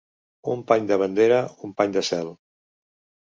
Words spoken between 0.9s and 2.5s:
de bandera, un pany de cel.